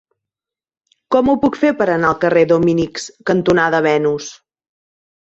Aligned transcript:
Com 1.15 1.27
ho 1.27 1.35
puc 1.43 1.59
fer 1.63 1.69
per 1.81 1.87
anar 1.95 2.09
al 2.13 2.17
carrer 2.23 2.45
Dominics 2.51 3.05
cantonada 3.31 3.83
Venus? 3.89 4.31